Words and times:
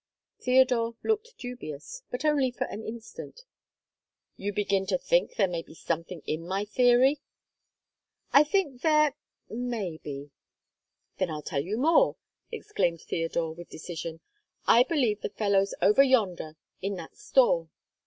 Theodore 0.39 0.95
looked 1.03 1.37
dubious, 1.37 2.01
but 2.09 2.25
only 2.25 2.49
for 2.49 2.63
an 2.65 2.81
instant. 2.83 3.41
"You 4.35 4.51
begin 4.51 4.87
to 4.87 4.97
think 4.97 5.35
there 5.35 5.47
may 5.47 5.61
be 5.61 5.75
something 5.75 6.23
in 6.25 6.47
my 6.47 6.65
theory?" 6.65 7.21
"I 8.33 8.43
think 8.43 8.81
there 8.81 9.13
may 9.47 9.99
be." 9.99 10.31
"Then 11.19 11.29
I'll 11.29 11.43
tell 11.43 11.61
you 11.63 11.77
more!" 11.77 12.15
exclaimed 12.51 13.01
Theodore 13.01 13.53
with 13.53 13.69
decision: 13.69 14.21
"I 14.65 14.81
believe 14.81 15.21
the 15.21 15.29
fellow's 15.29 15.75
over 15.83 16.01
yonder 16.01 16.55
in 16.81 16.95
that 16.95 17.15
store!" 17.15 17.69